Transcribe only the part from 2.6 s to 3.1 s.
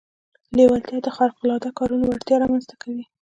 کوي.